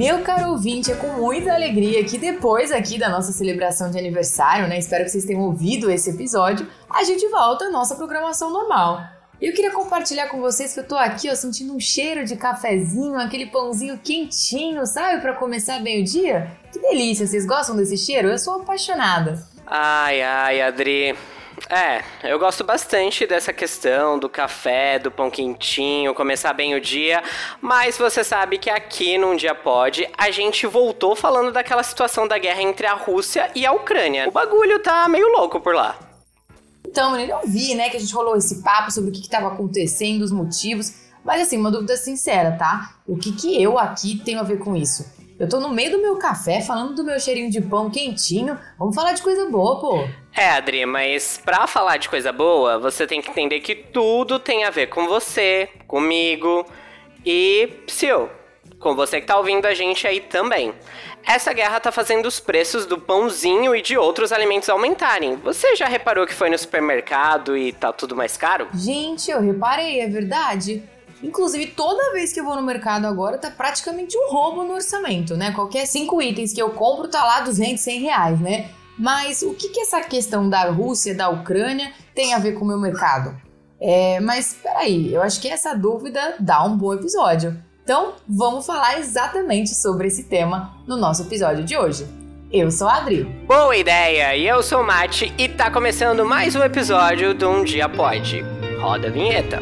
[0.00, 4.66] Meu caro ouvinte, é com muita alegria que depois aqui da nossa celebração de aniversário,
[4.66, 4.78] né?
[4.78, 8.98] Espero que vocês tenham ouvido esse episódio, a gente volta à nossa programação normal.
[9.38, 13.20] Eu queria compartilhar com vocês que eu tô aqui, ó, sentindo um cheiro de cafezinho,
[13.20, 16.50] aquele pãozinho quentinho, sabe, para começar bem o dia.
[16.72, 18.28] Que delícia, vocês gostam desse cheiro?
[18.28, 19.46] Eu sou apaixonada.
[19.66, 21.14] Ai, ai, Adri.
[21.68, 27.22] É, eu gosto bastante dessa questão do café, do pão quentinho, começar bem o dia,
[27.60, 32.38] mas você sabe que aqui num dia pode, a gente voltou falando daquela situação da
[32.38, 34.28] guerra entre a Rússia e a Ucrânia.
[34.28, 35.98] O bagulho tá meio louco por lá.
[36.86, 39.48] Então, menino, eu vi, né, que a gente rolou esse papo sobre o que estava
[39.48, 42.94] acontecendo, os motivos, mas assim, uma dúvida sincera, tá?
[43.06, 45.04] O que que eu aqui tenho a ver com isso?
[45.38, 48.58] Eu tô no meio do meu café falando do meu cheirinho de pão quentinho.
[48.78, 50.06] Vamos falar de coisa boa, pô.
[50.36, 54.64] É, Adri, mas pra falar de coisa boa, você tem que entender que tudo tem
[54.64, 56.64] a ver com você, comigo
[57.24, 58.30] e Psyu.
[58.78, 60.72] Com você que tá ouvindo a gente aí também.
[61.26, 65.36] Essa guerra tá fazendo os preços do pãozinho e de outros alimentos aumentarem.
[65.36, 68.68] Você já reparou que foi no supermercado e tá tudo mais caro?
[68.72, 70.82] Gente, eu reparei, é verdade.
[71.22, 75.36] Inclusive, toda vez que eu vou no mercado agora, tá praticamente um roubo no orçamento,
[75.36, 75.52] né?
[75.52, 78.70] Qualquer cinco itens que eu compro tá lá 200, 100 reais, né?
[79.00, 82.68] Mas o que, que essa questão da Rússia, da Ucrânia, tem a ver com o
[82.68, 83.34] meu mercado?
[83.80, 87.56] É, mas peraí, eu acho que essa dúvida dá um bom episódio.
[87.82, 92.06] Então, vamos falar exatamente sobre esse tema no nosso episódio de hoje.
[92.52, 93.24] Eu sou a Adri.
[93.46, 94.36] Boa ideia!
[94.36, 98.44] E eu sou o Mate e tá começando mais um episódio do Um Dia Pode.
[98.80, 99.60] Roda a vinheta.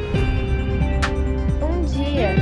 [1.87, 2.35] dia.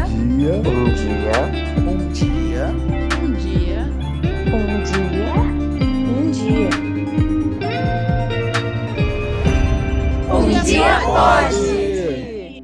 [0.00, 0.54] Um dia.
[0.64, 1.63] Um dia.
[11.04, 12.62] Pode.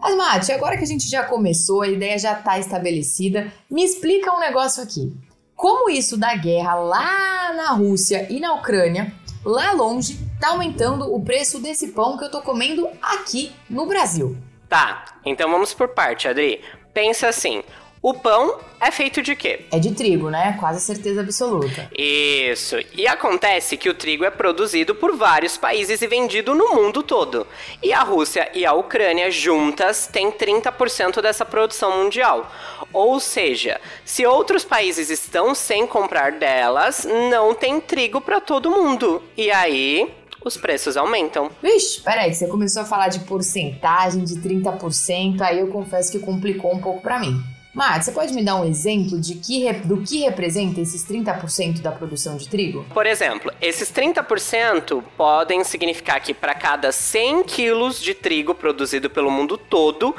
[0.00, 4.34] Mas, Mate, agora que a gente já começou, a ideia já está estabelecida, me explica
[4.34, 5.12] um negócio aqui.
[5.54, 9.12] Como isso da guerra lá na Rússia e na Ucrânia,
[9.44, 14.36] lá longe, tá aumentando o preço desse pão que eu tô comendo aqui no Brasil?
[14.68, 16.60] Tá, então vamos por parte, Adri.
[16.94, 17.62] Pensa assim:
[18.00, 19.66] o pão é feito de quê?
[19.72, 20.56] É de trigo, né?
[20.58, 21.90] Quase certeza absoluta.
[21.96, 22.76] Isso.
[22.94, 27.46] E acontece que o trigo é produzido por vários países e vendido no mundo todo.
[27.82, 32.50] E a Rússia e a Ucrânia juntas têm 30% dessa produção mundial.
[32.92, 39.22] Ou seja, se outros países estão sem comprar delas, não tem trigo para todo mundo.
[39.36, 41.50] E aí, os preços aumentam.
[41.60, 46.72] Vixe, peraí, você começou a falar de porcentagem de 30%, aí eu confesso que complicou
[46.72, 47.42] um pouco para mim.
[47.78, 51.92] Mas você pode me dar um exemplo de que, do que representa esses 30% da
[51.92, 52.84] produção de trigo?
[52.92, 59.30] Por exemplo, esses 30% podem significar que para cada 100 quilos de trigo produzido pelo
[59.30, 60.12] mundo todo,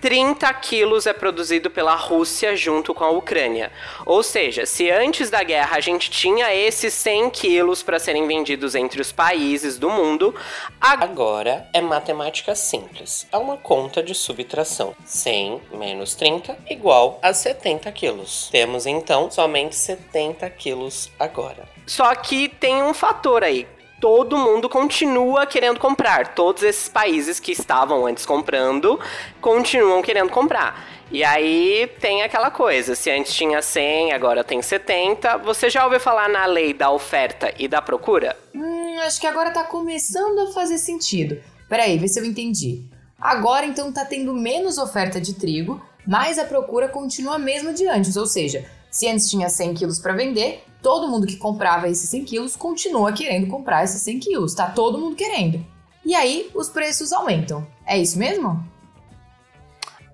[0.00, 3.70] 30 quilos é produzido pela Rússia junto com a Ucrânia.
[4.06, 8.74] Ou seja, se antes da guerra a gente tinha esses 100 quilos para serem vendidos
[8.74, 10.34] entre os países do mundo,
[10.80, 13.26] agora é matemática simples.
[13.30, 14.94] É uma conta de subtração.
[15.04, 18.48] 100 menos 30 igual a 70 quilos.
[18.50, 21.68] Temos então somente 70 quilos agora.
[21.86, 23.66] Só que tem um fator aí
[24.00, 26.34] todo mundo continua querendo comprar.
[26.34, 28.98] Todos esses países que estavam antes comprando
[29.40, 30.88] continuam querendo comprar.
[31.12, 35.38] E aí tem aquela coisa, se antes tinha 100, agora tem 70.
[35.38, 38.36] Você já ouviu falar na lei da oferta e da procura?
[38.54, 41.38] Hum, acho que agora tá começando a fazer sentido.
[41.68, 42.84] Peraí, vê se eu entendi.
[43.20, 47.86] Agora então tá tendo menos oferta de trigo, mas a procura continua a mesma de
[47.86, 52.08] antes, ou seja, se antes tinha 100 quilos para vender, todo mundo que comprava esses
[52.10, 55.64] 100 quilos continua querendo comprar esses 100 quilos, tá todo mundo querendo.
[56.04, 57.66] E aí os preços aumentam.
[57.86, 58.64] É isso mesmo?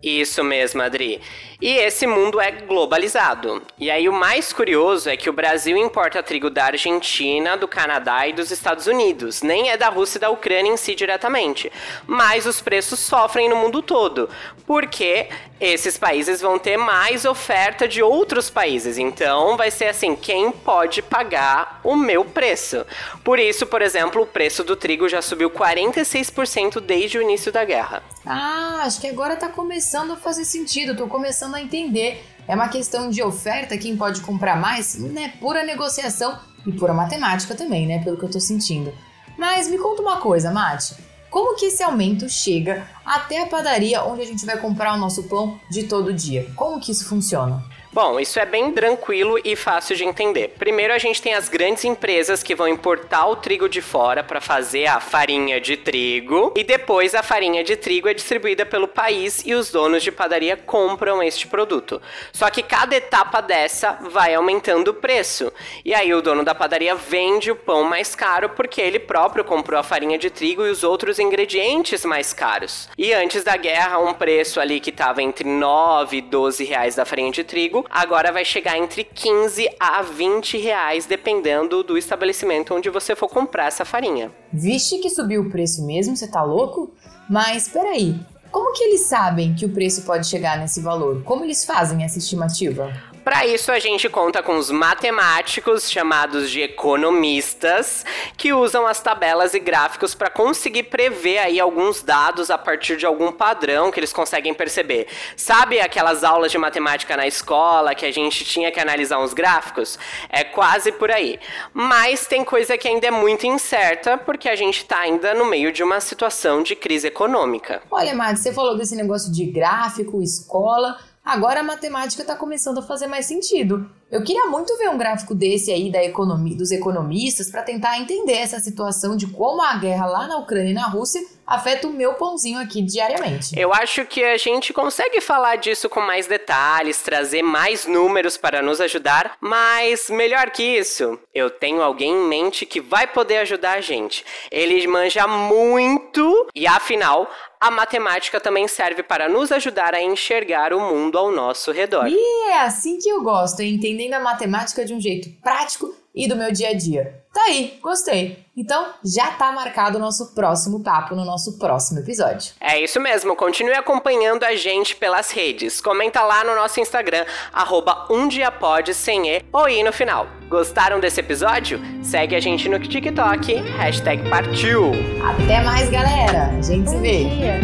[0.09, 1.21] Isso mesmo, Adri.
[1.61, 3.61] E esse mundo é globalizado.
[3.77, 8.25] E aí o mais curioso é que o Brasil importa trigo da Argentina, do Canadá
[8.25, 9.43] e dos Estados Unidos.
[9.43, 11.73] Nem é da Rússia e da Ucrânia em si diretamente.
[12.07, 14.31] Mas os preços sofrem no mundo todo.
[14.65, 15.27] Porque
[15.61, 18.99] esses países vão ter mais oferta de outros países.
[18.99, 22.87] Então vai ser assim, quem pode pagar o meu preço?
[23.25, 27.65] Por isso, por exemplo, o preço do trigo já subiu 46% desde o início da
[27.65, 28.05] guerra.
[28.27, 30.97] Ah, acho que agora tá começando a fazer sentido.
[30.97, 32.25] Tô começando a entender.
[32.49, 35.35] É uma questão de oferta, quem pode comprar mais, né?
[35.41, 38.03] Pura negociação e pura matemática também, né?
[38.03, 38.93] Pelo que eu tô sentindo.
[39.39, 40.97] Mas me conta uma coisa, Mate.
[41.31, 45.23] Como que esse aumento chega até a padaria onde a gente vai comprar o nosso
[45.25, 46.51] pão de todo dia?
[46.57, 47.63] Como que isso funciona?
[47.97, 50.55] Bom, isso é bem tranquilo e fácil de entender.
[50.59, 54.39] Primeiro, a gente tem as grandes empresas que vão importar o trigo de fora para
[54.39, 59.43] fazer a farinha de trigo, e depois a farinha de trigo é distribuída pelo país
[59.47, 62.03] e os donos de padaria compram este produto.
[62.35, 65.51] Só que cada etapa dessa vai aumentando o preço.
[65.83, 69.81] E aí o dono da padaria vende o pão mais caro porque ele próprio comprou
[69.81, 72.91] a farinha de trigo e os outros ingredientes mais caros.
[72.99, 77.05] E antes da guerra, um preço ali que estava entre 9 e 12 reais da
[77.05, 82.89] farinha de trigo agora vai chegar entre 15 a 20 reais, dependendo do estabelecimento onde
[82.89, 84.33] você for comprar essa farinha.
[84.51, 86.91] Vixe que subiu o preço mesmo, você tá louco?
[87.29, 88.19] Mas peraí,
[88.51, 91.23] como que eles sabem que o preço pode chegar nesse valor?
[91.23, 92.91] Como eles fazem essa estimativa?
[93.27, 98.07] Para isso, a gente conta com os matemáticos, chamados de economistas,
[98.37, 103.05] que usam as tabelas e gráficos para conseguir prever aí alguns dados a partir de
[103.05, 105.09] algum padrão que eles conseguem perceber.
[105.37, 109.99] Sabe aquelas aulas de matemática na escola que a gente tinha que analisar uns gráficos?
[110.29, 111.41] É quase por aí.
[111.75, 115.73] Mas tem coisa que ainda é muito incerta, porque a gente está ainda no meio
[115.73, 117.83] de uma situação de crise econômica.
[117.91, 120.97] Olha, Mari, você falou desse negócio de gráfico, escola.
[121.27, 123.91] Agora a matemática está começando a fazer mais sentido.
[124.11, 128.35] Eu queria muito ver um gráfico desse aí da economia, dos economistas para tentar entender
[128.35, 132.15] essa situação de como a guerra lá na Ucrânia e na Rússia afeta o meu
[132.15, 133.59] pãozinho aqui diariamente.
[133.59, 138.63] Eu acho que a gente consegue falar disso com mais detalhes, trazer mais números para
[138.63, 143.79] nos ajudar, mas melhor que isso, eu tenho alguém em mente que vai poder ajudar
[143.79, 144.25] a gente.
[144.51, 147.29] Ele manja muito e afinal
[147.61, 152.07] a matemática também serve para nos ajudar a enxergar o mundo ao nosso redor.
[152.07, 153.63] E é assim que eu gosto,
[153.97, 157.23] entendendo a matemática de um jeito prático e do meu dia a dia.
[157.33, 158.45] Tá aí, gostei.
[158.57, 162.53] Então já tá marcado o nosso próximo papo no nosso próximo episódio.
[162.61, 165.81] É isso mesmo, continue acompanhando a gente pelas redes.
[165.81, 170.27] Comenta lá no nosso Instagram, arroba um dia pode sem E ou I no final.
[170.49, 171.81] Gostaram desse episódio?
[172.03, 174.93] Segue a gente no TikTok, hashtag partiu.
[175.23, 176.51] Até mais, galera.
[176.57, 177.25] A gente se vê.
[177.25, 177.61] Um dia.